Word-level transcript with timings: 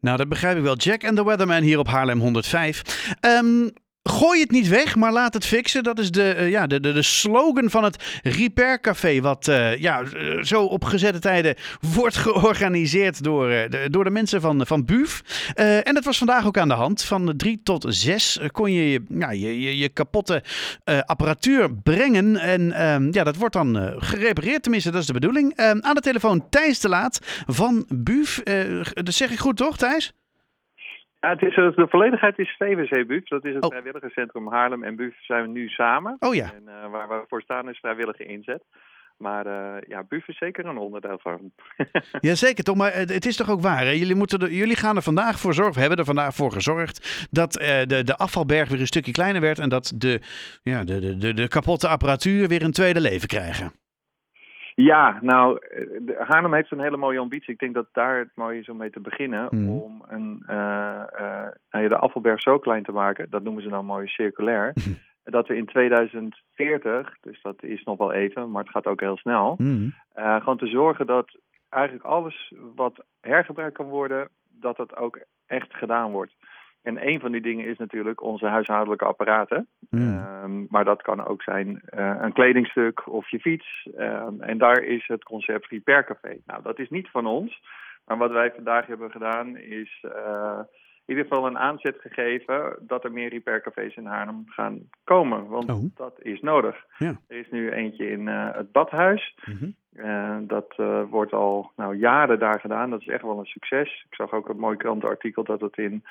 Nou, 0.00 0.16
dat 0.16 0.28
begrijp 0.28 0.56
ik 0.56 0.62
wel. 0.62 0.76
Jack 0.76 1.04
and 1.04 1.16
the 1.16 1.24
Weatherman 1.24 1.62
hier 1.62 1.78
op 1.78 1.88
Haarlem 1.88 2.20
105. 2.20 3.14
Ehm, 3.20 3.68
Gooi 4.10 4.40
het 4.40 4.50
niet 4.50 4.68
weg, 4.68 4.96
maar 4.96 5.12
laat 5.12 5.34
het 5.34 5.46
fixen. 5.46 5.82
Dat 5.82 5.98
is 5.98 6.10
de, 6.10 6.34
uh, 6.38 6.50
ja, 6.50 6.66
de, 6.66 6.80
de, 6.80 6.92
de 6.92 7.02
slogan 7.02 7.70
van 7.70 7.84
het 7.84 8.20
Repair 8.22 8.80
Café. 8.80 9.20
Wat 9.20 9.48
uh, 9.48 9.76
ja, 9.76 10.02
uh, 10.02 10.42
zo 10.42 10.64
op 10.64 10.84
gezette 10.84 11.18
tijden 11.18 11.54
wordt 11.80 12.16
georganiseerd 12.16 13.22
door, 13.22 13.48
de, 13.48 13.86
door 13.90 14.04
de 14.04 14.10
mensen 14.10 14.40
van, 14.40 14.66
van 14.66 14.84
BUF. 14.84 15.22
en 15.54 15.94
dat 15.94 16.04
was 16.04 16.18
vandaag 16.18 16.46
ook 16.46 16.58
aan 16.58 16.68
de 16.68 16.74
hand. 16.74 17.04
Van 17.04 17.36
3 17.36 17.60
tot 17.62 17.84
6 17.88 18.38
kon 18.52 18.72
je 18.72 18.90
je, 18.90 19.02
ja, 19.08 19.30
je, 19.30 19.60
je, 19.60 19.78
je 19.78 19.88
kapotte 19.88 20.42
apparatuur 21.04 21.74
brengen. 21.74 22.36
En 22.36 22.72
ehm, 22.72 23.08
ja, 23.12 23.24
dat 23.24 23.36
wordt 23.36 23.54
dan 23.54 23.94
gerepareerd. 23.98 24.62
Tenminste, 24.62 24.90
dat 24.90 25.00
is 25.00 25.06
de 25.06 25.12
bedoeling. 25.12 25.52
Ehm, 25.56 25.78
aan 25.80 25.94
de 25.94 26.00
telefoon 26.00 26.48
Thijs 26.48 26.80
de 26.80 26.88
Laat 26.88 27.18
van 27.46 27.86
BUF. 27.88 28.40
dat 28.92 29.14
zeg 29.14 29.30
ik 29.30 29.38
goed 29.38 29.56
toch, 29.56 29.76
Thijs? 29.76 30.12
Ja, 31.20 31.28
het 31.28 31.42
is, 31.42 31.54
de 31.54 31.86
volledigheid 31.88 32.38
is 32.38 32.56
VWC 32.58 33.06
BUF. 33.06 33.24
Dat 33.24 33.44
is 33.44 33.54
het 33.54 33.64
oh. 33.64 33.70
vrijwilligerscentrum 33.70 34.48
Haarlem 34.48 34.84
en 34.84 34.96
BUF 34.96 35.24
zijn 35.24 35.42
we 35.42 35.48
nu 35.48 35.68
samen. 35.68 36.16
Oh 36.18 36.34
ja. 36.34 36.52
En 36.54 36.62
uh, 36.66 36.90
waar 36.90 37.08
we 37.08 37.24
voor 37.28 37.42
staan 37.42 37.68
is 37.68 37.78
vrijwillige 37.78 38.24
inzet. 38.24 38.62
Maar 39.16 39.46
uh, 39.46 39.82
ja, 39.88 40.04
BUF 40.08 40.28
is 40.28 40.38
zeker 40.38 40.66
een 40.66 40.78
onderdeel 40.78 41.18
van. 41.18 41.52
Jazeker, 42.20 42.64
toch? 42.64 42.76
Maar 42.76 42.94
het 42.94 43.26
is 43.26 43.36
toch 43.36 43.50
ook 43.50 43.60
waar? 43.60 43.84
Hè? 43.84 43.90
Jullie, 43.90 44.14
moeten 44.14 44.38
er, 44.38 44.50
jullie 44.50 44.76
gaan 44.76 44.96
er 44.96 45.02
vandaag 45.02 45.38
voor 45.40 45.54
zorgen, 45.54 45.74
we 45.74 45.80
hebben 45.80 45.98
er 45.98 46.04
vandaag 46.04 46.34
voor 46.34 46.52
gezorgd 46.52 47.28
dat 47.30 47.60
uh, 47.60 47.66
de, 47.66 48.04
de 48.04 48.16
afvalberg 48.16 48.68
weer 48.68 48.80
een 48.80 48.86
stukje 48.86 49.12
kleiner 49.12 49.40
werd 49.40 49.58
en 49.58 49.68
dat 49.68 49.92
de, 49.96 50.20
ja, 50.62 50.84
de, 50.84 51.00
de, 51.00 51.16
de, 51.16 51.34
de 51.34 51.48
kapotte 51.48 51.88
apparatuur 51.88 52.48
weer 52.48 52.62
een 52.62 52.72
tweede 52.72 53.00
leven 53.00 53.28
krijgen. 53.28 53.72
Ja, 54.84 55.18
nou, 55.20 55.58
Haarlem 56.18 56.54
heeft 56.54 56.70
een 56.70 56.80
hele 56.80 56.96
mooie 56.96 57.18
ambitie. 57.18 57.52
Ik 57.52 57.58
denk 57.58 57.74
dat 57.74 57.88
daar 57.92 58.18
het 58.18 58.30
mooie 58.34 58.58
is 58.58 58.68
om 58.68 58.76
mee 58.76 58.90
te 58.90 59.00
beginnen. 59.00 59.46
Mm. 59.50 59.68
Om 59.68 60.04
een, 60.08 60.42
uh, 60.48 61.02
uh, 61.70 61.88
de 61.88 61.96
afvalberg 61.96 62.40
zo 62.40 62.58
klein 62.58 62.82
te 62.82 62.92
maken, 62.92 63.30
dat 63.30 63.42
noemen 63.42 63.62
ze 63.62 63.68
nou 63.68 63.84
mooi 63.84 64.06
circulair. 64.06 64.72
dat 65.24 65.46
we 65.46 65.56
in 65.56 65.66
2040, 65.66 67.16
dus 67.20 67.42
dat 67.42 67.62
is 67.62 67.82
nog 67.82 67.98
wel 67.98 68.12
even, 68.12 68.50
maar 68.50 68.62
het 68.62 68.72
gaat 68.72 68.86
ook 68.86 69.00
heel 69.00 69.16
snel. 69.16 69.54
Mm. 69.56 69.94
Uh, 70.16 70.36
gewoon 70.36 70.58
te 70.58 70.66
zorgen 70.66 71.06
dat 71.06 71.38
eigenlijk 71.68 72.04
alles 72.04 72.52
wat 72.74 73.04
hergebruikt 73.20 73.76
kan 73.76 73.88
worden, 73.88 74.28
dat 74.48 74.76
dat 74.76 74.96
ook 74.96 75.20
echt 75.46 75.74
gedaan 75.74 76.10
wordt. 76.10 76.34
En 76.82 77.08
een 77.08 77.20
van 77.20 77.32
die 77.32 77.40
dingen 77.40 77.66
is 77.66 77.78
natuurlijk 77.78 78.22
onze 78.22 78.46
huishoudelijke 78.46 79.04
apparaten. 79.04 79.68
Mm. 79.90 80.26
Um, 80.44 80.66
maar 80.70 80.84
dat 80.84 81.02
kan 81.02 81.26
ook 81.26 81.42
zijn 81.42 81.82
uh, 81.98 82.16
een 82.20 82.32
kledingstuk 82.32 83.06
of 83.06 83.30
je 83.30 83.40
fiets. 83.40 83.88
Um, 83.98 84.40
en 84.40 84.58
daar 84.58 84.82
is 84.82 85.06
het 85.06 85.24
concept 85.24 85.66
Repair 85.66 86.04
Café. 86.04 86.36
Nou, 86.46 86.62
dat 86.62 86.78
is 86.78 86.88
niet 86.88 87.10
van 87.10 87.26
ons. 87.26 87.60
Maar 88.06 88.18
wat 88.18 88.30
wij 88.30 88.52
vandaag 88.54 88.86
hebben 88.86 89.10
gedaan 89.10 89.56
is 89.56 90.04
uh, 90.04 90.60
in 91.08 91.14
ieder 91.14 91.24
geval 91.24 91.46
een 91.46 91.58
aanzet 91.58 91.96
gegeven 92.00 92.76
dat 92.80 93.04
er 93.04 93.12
meer 93.12 93.28
repaircafés 93.28 93.96
in 93.96 94.06
Haarlem 94.06 94.42
gaan 94.46 94.80
komen. 95.04 95.46
Want 95.46 95.70
oh. 95.70 95.84
dat 95.94 96.14
is 96.18 96.40
nodig. 96.40 96.84
Ja. 96.98 97.20
Er 97.28 97.36
is 97.36 97.50
nu 97.50 97.70
eentje 97.70 98.10
in 98.10 98.26
uh, 98.26 98.48
het 98.52 98.72
Badhuis. 98.72 99.34
Mm 99.44 99.56
-hmm. 99.58 99.74
uh, 99.92 100.36
dat 100.40 100.74
uh, 100.76 101.02
wordt 101.10 101.32
al 101.32 101.72
nou, 101.76 101.96
jaren 101.96 102.38
daar 102.38 102.60
gedaan. 102.60 102.90
Dat 102.90 103.00
is 103.00 103.08
echt 103.08 103.22
wel 103.22 103.38
een 103.38 103.44
succes. 103.44 104.06
Ik 104.10 104.14
zag 104.14 104.32
ook 104.32 104.48
een 104.48 104.58
mooi 104.58 104.76
krantenartikel 104.76 105.44
dat 105.44 105.60
het 105.60 105.76
in 105.76 106.04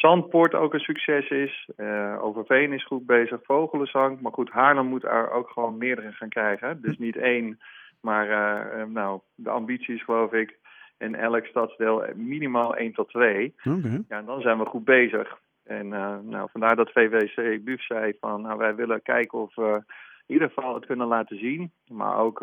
Zandpoort 0.00 0.54
ook 0.54 0.74
een 0.74 0.80
succes 0.80 1.28
is. 1.28 1.68
Uh, 1.76 2.24
Overveen 2.24 2.72
is 2.72 2.84
goed 2.84 3.06
bezig. 3.06 3.40
Vogelenzang. 3.42 4.20
Maar 4.20 4.32
goed, 4.32 4.50
Haarlem 4.50 4.86
moet 4.86 5.04
er 5.04 5.30
ook 5.30 5.48
gewoon 5.48 5.78
meerdere 5.78 6.12
gaan 6.12 6.28
krijgen. 6.28 6.82
Dus 6.82 6.98
niet 6.98 7.16
één. 7.16 7.60
Maar 8.00 8.28
uh, 8.28 8.84
nou, 8.86 9.20
de 9.34 9.50
ambitie 9.50 9.94
is 9.94 10.04
geloof 10.04 10.32
ik 10.32 10.58
in 10.98 11.14
elk 11.14 11.46
stadsdeel 11.46 12.04
minimaal 12.14 12.76
1 12.76 12.92
tot 12.92 13.08
2. 13.08 13.54
Okay. 13.64 14.04
Ja, 14.08 14.18
en 14.18 14.24
dan 14.24 14.40
zijn 14.40 14.58
we 14.58 14.64
goed 14.64 14.84
bezig. 14.84 15.38
En 15.64 15.86
uh, 15.86 16.18
nou, 16.22 16.48
vandaar 16.52 16.76
dat 16.76 16.92
VWC 16.92 17.64
BUF 17.64 17.82
zei 17.82 18.12
van 18.20 18.42
nou, 18.42 18.58
wij 18.58 18.74
willen 18.74 19.02
kijken 19.02 19.38
of 19.38 19.54
we 19.54 19.82
in 20.26 20.34
ieder 20.34 20.48
geval 20.48 20.74
het 20.74 20.86
kunnen 20.86 21.06
laten 21.06 21.38
zien. 21.38 21.72
Maar 21.88 22.18
ook 22.18 22.40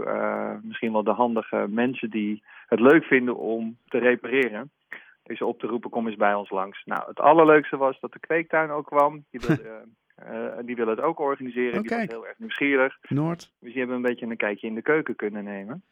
misschien 0.61 0.91
wel 0.91 1.03
de 1.03 1.11
handige 1.11 1.65
mensen 1.69 2.09
die 2.09 2.43
het 2.67 2.79
leuk 2.79 3.03
vinden 3.03 3.37
om 3.37 3.77
te 3.87 3.97
repareren 3.97 4.71
is 5.29 5.41
op 5.41 5.59
te 5.59 5.67
roepen, 5.67 5.89
kom 5.89 6.07
eens 6.07 6.15
bij 6.15 6.33
ons 6.33 6.49
langs. 6.49 6.81
Nou, 6.85 7.03
het 7.07 7.19
allerleukste 7.19 7.77
was 7.77 7.99
dat 7.99 8.11
de 8.11 8.19
kweektuin 8.19 8.69
ook 8.69 8.85
kwam. 8.85 9.25
Die 9.31 9.39
wilde, 9.39 9.85
uh, 10.29 10.33
uh, 10.33 10.57
die 10.65 10.75
willen 10.75 10.95
het 10.95 11.05
ook 11.05 11.19
organiseren. 11.19 11.79
Oh, 11.79 11.81
die 11.81 11.97
was 11.97 12.07
heel 12.07 12.27
erg 12.27 12.37
nieuwsgierig. 12.37 12.97
Noord. 13.09 13.51
Dus 13.59 13.69
die 13.69 13.79
hebben 13.79 13.95
een 13.95 14.01
beetje 14.01 14.25
een 14.25 14.37
kijkje 14.37 14.67
in 14.67 14.75
de 14.75 14.81
keuken 14.81 15.15
kunnen 15.15 15.43
nemen. 15.43 15.83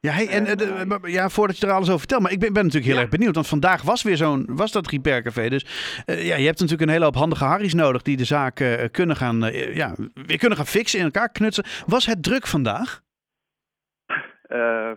Ja, 0.00 0.12
hey, 0.12 0.28
en, 0.28 0.44
de, 0.44 0.98
ja, 1.02 1.28
voordat 1.28 1.58
je 1.58 1.66
er 1.66 1.72
alles 1.72 1.86
over 1.86 1.98
vertelt, 1.98 2.22
maar 2.22 2.32
ik 2.32 2.38
ben, 2.38 2.52
ben 2.52 2.62
natuurlijk 2.62 2.92
heel 2.92 3.00
ja. 3.00 3.00
erg 3.00 3.10
benieuwd. 3.10 3.34
Want 3.34 3.46
vandaag 3.46 3.82
was 3.82 4.02
weer 4.02 4.16
zo'n, 4.16 4.46
was 4.48 4.72
dat 4.72 4.86
Repair 4.86 5.22
Café. 5.22 5.48
Dus 5.48 5.64
uh, 6.06 6.26
ja, 6.26 6.36
je 6.36 6.46
hebt 6.46 6.60
natuurlijk 6.60 6.88
een 6.88 6.94
hele 6.94 7.04
hoop 7.04 7.14
handige 7.14 7.44
harries 7.44 7.74
nodig 7.74 8.02
die 8.02 8.16
de 8.16 8.24
zaak 8.24 8.60
uh, 8.60 8.84
kunnen 8.90 9.16
gaan, 9.16 9.40
ja, 9.74 9.94
weer 10.14 10.38
kunnen 10.38 10.58
gaan 10.58 10.66
fixen, 10.66 10.98
in 10.98 11.04
elkaar 11.04 11.28
knutsen. 11.28 11.64
Was 11.86 12.06
het 12.06 12.22
druk 12.22 12.46
vandaag? 12.46 13.02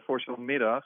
voor 0.06 0.22
zo'n 0.22 0.46
middag 0.46 0.86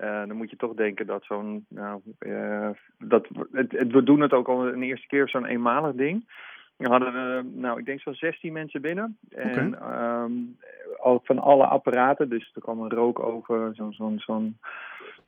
uh, 0.00 0.26
dan 0.26 0.36
moet 0.36 0.50
je 0.50 0.56
toch 0.56 0.74
denken 0.74 1.06
dat 1.06 1.24
zo'n. 1.24 1.66
Nou, 1.68 2.00
uh, 2.18 2.70
dat, 2.98 3.26
het, 3.52 3.72
het, 3.72 3.92
we 3.92 4.02
doen 4.02 4.20
het 4.20 4.32
ook 4.32 4.48
al 4.48 4.66
een 4.66 4.82
eerste 4.82 5.06
keer 5.06 5.28
zo'n 5.28 5.44
eenmalig 5.44 5.94
ding. 5.94 6.28
We 6.76 6.88
hadden, 6.88 7.14
uh, 7.14 7.60
nou, 7.62 7.78
ik 7.78 7.84
denk 7.84 8.00
zo'n 8.00 8.14
16 8.14 8.52
mensen 8.52 8.80
binnen. 8.80 9.18
En 9.28 9.76
okay. 9.76 10.22
um, 10.22 10.56
al, 10.98 11.20
van 11.24 11.38
alle 11.38 11.66
apparaten. 11.66 12.28
Dus 12.28 12.50
er 12.54 12.60
kwam 12.60 12.80
een 12.80 12.90
rookoven, 12.90 13.74
zo'n. 13.74 13.92
zo'n 13.92 14.18
zo'n 14.18 14.58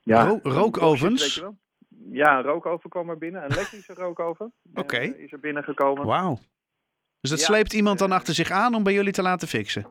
ja, 0.03 0.27
Ro 0.27 0.39
rookovens? 0.43 1.43
Ja, 2.11 2.37
een 2.37 2.43
rookoven 2.43 2.89
kwam 2.89 3.09
er 3.09 3.17
binnen. 3.17 3.43
Een 3.43 3.51
elektrische 3.51 3.93
rookoven 3.93 4.53
okay. 4.73 5.05
is 5.05 5.31
er 5.31 5.39
binnengekomen. 5.39 6.05
Wauw. 6.05 6.37
Dus 7.21 7.29
dat 7.29 7.39
ja, 7.39 7.45
sleept 7.45 7.73
iemand 7.73 7.99
dan 7.99 8.11
achter 8.11 8.33
zich 8.33 8.51
aan 8.51 8.75
om 8.75 8.83
bij 8.83 8.93
jullie 8.93 9.13
te 9.13 9.21
laten 9.21 9.47
fixen? 9.47 9.85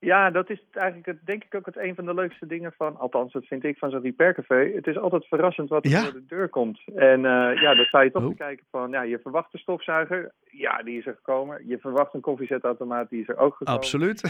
Ja, 0.00 0.30
dat 0.30 0.50
is 0.50 0.62
eigenlijk 0.72 1.06
het, 1.06 1.18
denk 1.24 1.44
ik 1.44 1.54
ook 1.54 1.66
het 1.66 1.76
een 1.76 1.94
van 1.94 2.04
de 2.04 2.14
leukste 2.14 2.46
dingen 2.46 2.72
van, 2.72 2.96
althans 2.98 3.32
dat 3.32 3.46
vind 3.46 3.64
ik 3.64 3.78
van 3.78 3.90
zo'n 3.90 4.02
repaircafé. 4.02 4.72
Het 4.74 4.86
is 4.86 4.98
altijd 4.98 5.26
verrassend 5.26 5.68
wat 5.68 5.84
er 5.84 5.90
ja? 5.90 6.02
door 6.02 6.12
de 6.12 6.26
deur 6.26 6.48
komt. 6.48 6.80
En 6.94 7.18
uh, 7.18 7.60
ja, 7.60 7.74
dan 7.74 7.84
sta 7.84 8.00
je 8.00 8.10
toch 8.10 8.22
oh. 8.22 8.28
te 8.28 8.34
kijken 8.34 8.66
van, 8.70 8.90
ja, 8.90 9.02
je 9.02 9.18
verwacht 9.18 9.52
een 9.52 9.58
stofzuiger, 9.58 10.32
ja, 10.50 10.82
die 10.82 10.98
is 10.98 11.06
er 11.06 11.14
gekomen. 11.14 11.62
Je 11.66 11.78
verwacht 11.78 12.14
een 12.14 12.20
koffiezetautomaat, 12.20 13.10
die 13.10 13.20
is 13.20 13.28
er 13.28 13.38
ook 13.38 13.56
gekomen. 13.56 13.80
Absoluut. 13.80 14.22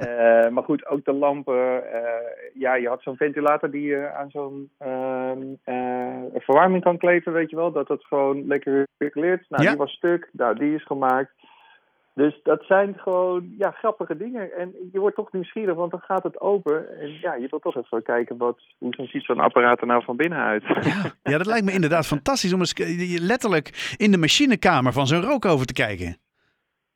uh, 0.00 0.48
maar 0.54 0.64
goed, 0.64 0.86
ook 0.86 1.04
de 1.04 1.12
lampen. 1.12 1.82
Uh, 1.84 2.02
ja, 2.54 2.74
je 2.74 2.88
had 2.88 3.02
zo'n 3.02 3.16
ventilator 3.16 3.70
die 3.70 3.86
je 3.86 4.10
aan 4.12 4.30
zo'n 4.30 4.70
verwarming 6.34 6.82
kan 6.82 6.98
kleven, 6.98 7.32
weet 7.32 7.50
je 7.50 7.56
wel. 7.56 7.72
Dat 7.72 7.88
het 7.88 8.04
gewoon 8.04 8.46
lekker 8.46 8.86
circuleert. 8.98 9.44
Nou, 9.48 9.62
ja. 9.62 9.68
die 9.68 9.78
was 9.78 9.92
stuk, 9.92 10.28
nou, 10.32 10.58
die 10.58 10.74
is 10.74 10.84
gemaakt. 10.84 11.32
Dus 12.20 12.40
dat 12.42 12.62
zijn 12.62 12.94
gewoon 12.96 13.54
ja, 13.58 13.70
grappige 13.70 14.16
dingen. 14.16 14.52
En 14.56 14.74
je 14.92 14.98
wordt 14.98 15.16
toch 15.16 15.32
nieuwsgierig, 15.32 15.74
want 15.74 15.90
dan 15.90 16.00
gaat 16.00 16.22
het 16.22 16.40
open. 16.40 17.00
En 17.00 17.08
ja, 17.20 17.34
je 17.34 17.46
wilt 17.50 17.62
toch 17.62 17.76
even 17.76 18.02
kijken 18.02 18.36
wat, 18.36 18.58
hoe 18.78 18.94
ziet 18.94 19.24
zo'n 19.24 19.40
apparaat 19.40 19.80
er 19.80 19.86
nou 19.86 20.04
van 20.04 20.16
binnen 20.16 20.38
uit. 20.38 20.62
Ja, 20.62 21.12
ja, 21.22 21.38
dat 21.38 21.46
lijkt 21.46 21.64
me 21.64 21.72
inderdaad 21.72 22.06
fantastisch 22.06 22.52
om 22.52 22.58
eens 22.58 22.74
letterlijk 23.20 23.94
in 23.96 24.10
de 24.10 24.18
machinekamer 24.18 24.92
van 24.92 25.06
zo'n 25.06 25.22
rookover 25.22 25.66
te 25.66 25.72
kijken. 25.72 26.16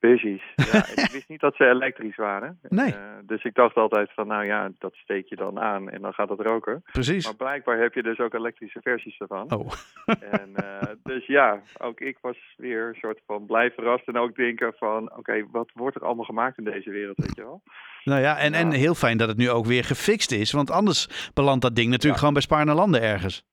Precies. 0.09 0.43
Ja, 0.73 0.87
ik 0.95 1.11
wist 1.13 1.29
niet 1.29 1.41
dat 1.41 1.55
ze 1.57 1.69
elektrisch 1.69 2.17
waren. 2.17 2.59
Nee. 2.69 2.89
Uh, 2.89 2.95
dus 3.23 3.45
ik 3.45 3.55
dacht 3.55 3.77
altijd 3.77 4.13
van, 4.15 4.27
nou 4.27 4.45
ja, 4.47 4.71
dat 4.79 4.95
steek 4.95 5.29
je 5.29 5.37
dan 5.37 5.61
aan 5.61 5.91
en 5.91 6.03
dan 6.03 6.13
gaat 6.13 6.29
het 6.29 6.41
roken. 6.41 6.83
Precies. 6.93 7.25
Maar 7.25 7.37
blijkbaar 7.37 7.79
heb 7.79 7.95
je 7.95 8.03
dus 8.03 8.19
ook 8.19 8.35
elektrische 8.35 8.81
versies 8.83 9.19
ervan. 9.19 9.53
Oh. 9.53 9.73
en, 10.41 10.53
uh, 10.57 10.81
dus 11.03 11.27
ja, 11.27 11.61
ook 11.79 12.01
ik 12.01 12.19
was 12.21 12.37
weer 12.57 12.89
een 12.89 12.99
soort 13.01 13.21
van 13.27 13.47
blij 13.47 13.71
verrast 13.71 14.09
en 14.09 14.17
ook 14.17 14.35
denken 14.37 14.75
van, 14.79 15.03
oké, 15.03 15.19
okay, 15.19 15.47
wat 15.51 15.71
wordt 15.75 15.97
er 15.97 16.05
allemaal 16.05 16.25
gemaakt 16.25 16.59
in 16.59 16.65
deze 16.65 16.91
wereld, 16.91 17.17
weet 17.17 17.37
je 17.37 17.43
wel? 17.43 17.63
Nou 18.05 18.21
ja, 18.21 18.39
en, 18.39 18.53
ja. 18.53 18.59
en 18.59 18.71
heel 18.73 18.95
fijn 18.95 19.19
dat 19.19 19.29
het 19.29 19.37
nu 19.37 19.51
ook 19.51 19.67
weer 19.67 19.85
gefixt 19.85 20.33
is, 20.33 20.53
want 20.53 20.71
anders 20.71 21.31
belandt 21.35 21.63
dat 21.63 21.77
ding 21.77 21.89
natuurlijk 21.89 22.13
ja. 22.15 22.19
gewoon 22.19 22.33
bij 22.33 22.43
Spaarne 22.43 22.75
Landen 22.75 23.03
ergens. 23.03 23.45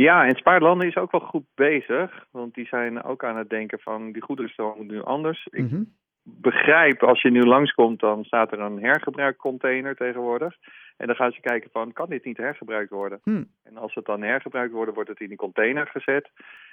Ja, 0.00 0.26
en 0.26 0.36
Spaarlanden 0.36 0.86
is 0.86 0.96
ook 0.96 1.10
wel 1.10 1.20
goed 1.20 1.46
bezig. 1.54 2.26
Want 2.30 2.54
die 2.54 2.66
zijn 2.66 3.02
ook 3.02 3.24
aan 3.24 3.36
het 3.36 3.48
denken 3.48 3.78
van 3.78 4.12
die 4.12 4.22
goederenstroom 4.22 4.76
moet 4.76 4.86
nu 4.86 5.02
anders. 5.02 5.46
Ik 5.50 5.52
Mhm. 5.52 5.62
mm 5.62 5.70
-hmm. 5.70 5.96
begrijp, 6.22 7.02
als 7.02 7.22
je 7.22 7.30
nu 7.30 7.44
langskomt, 7.44 8.00
dan 8.00 8.24
staat 8.24 8.52
er 8.52 8.60
een 8.60 8.82
hergebruikcontainer 8.82 9.96
tegenwoordig. 9.96 10.56
En 10.96 11.06
dan 11.06 11.16
gaan 11.16 11.32
ze 11.32 11.40
kijken 11.40 11.70
van, 11.70 11.92
kan 11.92 12.08
dit 12.08 12.24
niet 12.24 12.36
hergebruikt 12.36 12.90
worden? 12.90 13.20
Hmm. 13.22 13.46
En 13.64 13.76
als 13.76 13.94
het 13.94 14.04
dan 14.04 14.22
hergebruikt 14.22 14.72
wordt, 14.72 14.94
wordt 14.94 15.08
het 15.08 15.20
in 15.20 15.28
die 15.28 15.36
container 15.36 15.86
gezet. 15.86 16.30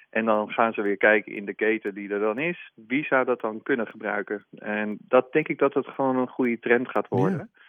En 0.10 0.26
dan 0.26 0.50
gaan 0.50 0.74
ze 0.74 0.82
weer 0.82 0.98
kijken 0.98 1.36
in 1.36 1.46
de 1.46 1.56
keten 1.56 1.94
die 1.94 2.10
er 2.10 2.20
dan 2.20 2.40
is. 2.40 2.72
Wie 2.88 3.06
zou 3.06 3.26
dat 3.26 3.42
dan 3.42 3.62
kunnen 3.64 3.88
gebruiken? 3.88 4.46
En 4.58 4.98
dat 5.00 5.32
denk 5.32 5.48
ik 5.48 5.60
dat 5.60 5.74
het 5.74 5.88
gewoon 5.88 6.18
een 6.18 6.28
goede 6.28 6.60
trend 6.60 6.90
gaat 6.90 7.08
worden. 7.08 7.50
Ja. 7.54 7.65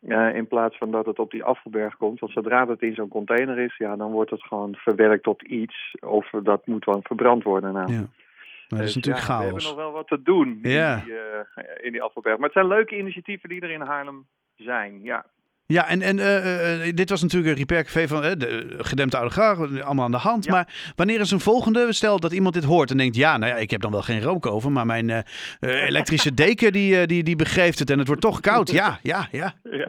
Uh, 0.00 0.34
in 0.34 0.46
plaats 0.46 0.76
van 0.76 0.90
dat 0.90 1.06
het 1.06 1.18
op 1.18 1.30
die 1.30 1.44
afvalberg 1.44 1.96
komt. 1.96 2.20
Want 2.20 2.32
zodra 2.32 2.66
het 2.66 2.82
in 2.82 2.94
zo'n 2.94 3.08
container 3.08 3.58
is, 3.58 3.76
ja, 3.76 3.96
dan 3.96 4.10
wordt 4.10 4.30
het 4.30 4.42
gewoon 4.42 4.74
verwerkt 4.74 5.22
tot 5.22 5.42
iets. 5.42 5.96
Of 6.00 6.30
dat 6.42 6.66
moet 6.66 6.84
dan 6.84 7.02
verbrand 7.02 7.42
worden. 7.42 7.72
Nou. 7.72 7.92
Ja. 7.92 7.98
Maar 7.98 8.78
dat 8.78 8.88
is 8.88 8.94
dus, 8.94 8.94
natuurlijk 8.94 9.26
ja, 9.26 9.34
chaos. 9.34 9.40
We 9.40 9.46
hebben 9.46 9.64
nog 9.64 9.84
wel 9.84 9.92
wat 9.92 10.08
te 10.08 10.22
doen 10.22 10.58
ja. 10.62 10.96
in, 10.96 11.04
die, 11.04 11.12
uh, 11.12 11.84
in 11.84 11.92
die 11.92 12.02
afvalberg. 12.02 12.36
Maar 12.36 12.44
het 12.44 12.56
zijn 12.56 12.66
leuke 12.66 12.98
initiatieven 12.98 13.48
die 13.48 13.60
er 13.60 13.70
in 13.70 13.80
Haarlem 13.80 14.26
zijn, 14.56 15.02
ja. 15.02 15.26
Ja, 15.70 15.88
en, 15.88 16.02
en 16.02 16.18
uh, 16.18 16.86
uh, 16.86 16.94
dit 16.94 17.10
was 17.10 17.22
natuurlijk 17.22 17.50
een 17.50 17.58
Repair 17.58 17.84
Café 17.84 18.08
van 18.08 18.24
uh, 18.24 18.30
de 18.38 18.74
gedempte 18.78 19.16
oude 19.16 19.32
graag, 19.32 19.58
allemaal 19.58 20.04
aan 20.04 20.10
de 20.10 20.16
hand. 20.16 20.44
Ja. 20.44 20.52
Maar 20.52 20.92
wanneer 20.96 21.20
is 21.20 21.30
een 21.30 21.40
volgende? 21.40 21.92
Stel 21.92 22.20
dat 22.20 22.32
iemand 22.32 22.54
dit 22.54 22.64
hoort 22.64 22.90
en 22.90 22.96
denkt, 22.96 23.16
ja, 23.16 23.36
nou 23.36 23.52
ja, 23.52 23.58
ik 23.58 23.70
heb 23.70 23.80
dan 23.80 23.90
wel 23.90 24.02
geen 24.02 24.22
rook 24.22 24.46
over, 24.46 24.72
maar 24.72 24.86
mijn 24.86 25.24
elektrische 25.60 26.34
deken 26.34 26.72
die, 26.72 27.06
die, 27.06 27.22
die 27.22 27.36
begeeft 27.36 27.78
het 27.78 27.90
en 27.90 27.98
het 27.98 28.06
wordt 28.06 28.22
toch 28.22 28.40
koud. 28.40 28.70
Ja, 28.70 28.98
ja, 29.02 29.28
ja. 29.30 29.54
ja. 29.62 29.88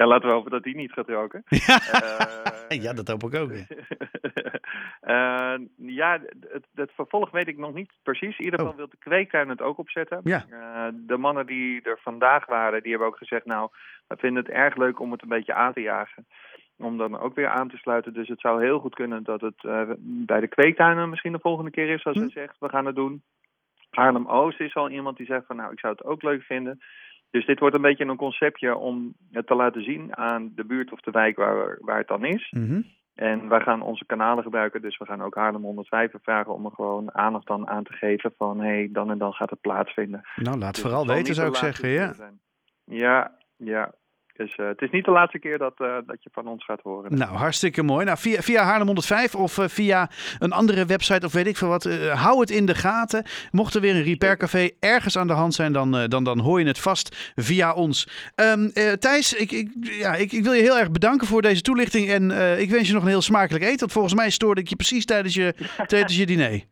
Ja, 0.00 0.06
laten 0.06 0.28
we 0.28 0.34
hopen 0.34 0.50
dat 0.50 0.62
die 0.62 0.76
niet 0.76 0.92
gaat 0.92 1.08
roken. 1.08 1.42
Ja, 1.48 1.80
ja 2.84 2.92
dat 2.92 3.08
hoop 3.08 3.24
ik 3.24 3.34
ook. 3.34 3.52
ja, 6.00 6.20
het, 6.52 6.66
het, 6.74 6.92
vervolg 6.94 7.30
weet 7.30 7.48
ik 7.48 7.58
nog 7.58 7.74
niet 7.74 7.92
precies. 8.02 8.38
In 8.38 8.44
ieder 8.44 8.58
geval 8.58 8.72
oh. 8.72 8.78
wil 8.78 8.88
de 8.88 8.96
kweektuin 8.98 9.48
het 9.48 9.62
ook 9.62 9.78
opzetten. 9.78 10.20
Ja. 10.24 10.44
Uh, 10.50 10.86
de 11.06 11.16
mannen 11.16 11.46
die 11.46 11.82
er 11.82 11.98
vandaag 12.02 12.46
waren, 12.46 12.82
die 12.82 12.90
hebben 12.90 13.08
ook 13.08 13.16
gezegd... 13.16 13.44
nou, 13.44 13.68
we 14.06 14.16
vinden 14.16 14.42
het 14.42 14.52
erg 14.52 14.76
leuk 14.76 15.00
om 15.00 15.12
het 15.12 15.22
een 15.22 15.28
beetje 15.28 15.54
aan 15.54 15.72
te 15.72 15.80
jagen. 15.80 16.26
Om 16.76 16.98
dan 16.98 17.18
ook 17.18 17.34
weer 17.34 17.48
aan 17.48 17.68
te 17.68 17.76
sluiten. 17.76 18.12
Dus 18.12 18.28
het 18.28 18.40
zou 18.40 18.64
heel 18.64 18.78
goed 18.78 18.94
kunnen 18.94 19.22
dat 19.22 19.40
het 19.40 19.62
uh, 19.62 19.90
bij 20.00 20.40
de 20.40 20.48
kweektuinen 20.48 21.08
misschien 21.08 21.32
de 21.32 21.46
volgende 21.48 21.70
keer 21.70 21.88
is... 21.88 22.04
als 22.04 22.18
hm. 22.18 22.28
zegt, 22.28 22.56
we 22.58 22.68
gaan 22.68 22.86
het 22.86 22.94
doen. 22.94 23.22
Haarlem-Oost 23.90 24.60
is 24.60 24.74
al 24.74 24.90
iemand 24.90 25.16
die 25.16 25.26
zegt 25.26 25.46
van... 25.46 25.56
nou, 25.56 25.72
ik 25.72 25.80
zou 25.80 25.92
het 25.92 26.04
ook 26.04 26.22
leuk 26.22 26.42
vinden... 26.42 26.80
Dus 27.30 27.46
dit 27.46 27.58
wordt 27.58 27.74
een 27.74 27.82
beetje 27.82 28.04
een 28.04 28.16
conceptje 28.16 28.76
om 28.76 29.14
het 29.32 29.46
te 29.46 29.54
laten 29.54 29.82
zien 29.82 30.16
aan 30.16 30.52
de 30.54 30.64
buurt 30.64 30.92
of 30.92 31.00
de 31.00 31.10
wijk 31.10 31.36
waar, 31.36 31.78
waar 31.80 31.98
het 31.98 32.08
dan 32.08 32.24
is. 32.24 32.50
Mm 32.50 32.84
En 33.20 33.48
wij 33.48 33.60
gaan 33.60 33.82
onze 33.82 34.06
kanalen 34.06 34.44
gebruiken, 34.44 34.82
dus 34.82 34.98
we 34.98 35.04
gaan 35.04 35.22
ook 35.22 35.34
Haarlem 35.34 35.62
105 35.62 36.12
vragen 36.22 36.54
om 36.54 36.64
er 36.64 36.70
gewoon 36.70 37.14
aandacht 37.14 37.46
dan 37.46 37.68
aan 37.68 37.84
te 37.84 37.92
geven 37.92 38.34
van 38.36 38.60
hé, 38.60 38.66
hey, 38.66 38.88
dan 38.92 39.10
en 39.10 39.18
dan 39.18 39.32
gaat 39.32 39.50
het 39.50 39.60
plaatsvinden. 39.60 40.20
Nou, 40.36 40.58
laat 40.58 40.74
dus 40.74 40.82
vooral 40.82 41.06
weten 41.06 41.34
zou 41.34 41.48
ik 41.48 41.54
zeggen, 41.54 41.88
ja. 41.88 42.14
Ja, 42.84 43.36
ja, 43.56 43.92
dus 44.40 44.56
uh, 44.56 44.66
het 44.66 44.82
is 44.82 44.90
niet 44.90 45.04
de 45.04 45.10
laatste 45.10 45.38
keer 45.38 45.58
dat, 45.58 45.74
uh, 45.78 45.96
dat 46.06 46.22
je 46.22 46.30
van 46.32 46.46
ons 46.46 46.64
gaat 46.64 46.80
horen. 46.82 47.18
Nou, 47.18 47.36
hartstikke 47.36 47.82
mooi. 47.82 48.04
Nou, 48.04 48.18
via, 48.18 48.40
via 48.40 48.62
Haarlem 48.62 48.86
105 48.86 49.34
of 49.34 49.58
uh, 49.58 49.68
via 49.68 50.10
een 50.38 50.52
andere 50.52 50.86
website 50.86 51.26
of 51.26 51.32
weet 51.32 51.46
ik 51.46 51.56
veel 51.56 51.68
wat. 51.68 51.84
hou 52.14 52.40
het 52.40 52.50
in 52.50 52.66
de 52.66 52.74
gaten. 52.74 53.24
Mocht 53.50 53.74
er 53.74 53.80
weer 53.80 53.94
een 53.94 54.02
Repair 54.02 54.36
Café 54.36 54.70
ergens 54.78 55.18
aan 55.18 55.26
de 55.26 55.32
hand 55.32 55.54
zijn, 55.54 55.72
dan, 55.72 56.06
dan, 56.08 56.24
dan 56.24 56.38
hoor 56.38 56.60
je 56.60 56.66
het 56.66 56.78
vast 56.78 57.32
via 57.34 57.72
ons. 57.72 58.08
Um, 58.36 58.72
Thijs, 58.98 59.34
ik, 59.34 59.52
ik, 59.52 59.70
ja, 59.80 60.14
ik, 60.14 60.32
ik, 60.32 60.42
wil 60.42 60.52
je 60.52 60.62
heel 60.62 60.78
erg 60.78 60.90
bedanken 60.90 61.26
voor 61.26 61.42
deze 61.42 61.62
toelichting. 61.62 62.08
En 62.08 62.30
ik 62.58 62.70
wens 62.70 62.88
je 62.88 62.94
nog 62.94 63.02
een 63.02 63.08
heel 63.08 63.22
smakelijk 63.22 63.64
eten. 63.64 63.78
Want 63.78 63.92
volgens 63.92 64.14
mij 64.14 64.30
stoorde 64.30 64.60
ik 64.60 64.68
je 64.68 64.76
precies 64.76 65.04
tijdens 65.04 65.34
je, 65.34 65.54
tijdens 65.86 66.16
je 66.16 66.26
diner. 66.26 66.64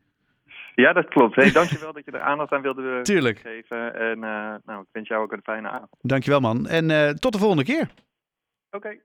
Ja, 0.79 0.93
dat 0.93 1.07
klopt. 1.07 1.35
Hey, 1.35 1.51
dankjewel 1.51 1.93
dat 1.93 2.05
je 2.05 2.11
er 2.11 2.21
aandacht 2.21 2.51
aan 2.51 2.61
wilde 2.61 3.01
Tuurlijk. 3.01 3.39
geven. 3.39 3.95
En 3.95 4.17
uh, 4.17 4.55
nou, 4.65 4.81
ik 4.81 4.87
wens 4.91 5.07
jou 5.07 5.23
ook 5.23 5.31
een 5.31 5.43
fijne 5.43 5.69
avond. 5.69 5.95
Dankjewel 6.01 6.39
man. 6.39 6.67
En 6.67 6.89
uh, 6.89 7.09
tot 7.09 7.33
de 7.33 7.39
volgende 7.39 7.63
keer. 7.63 7.81
Oké. 7.81 8.77
Okay. 8.77 9.01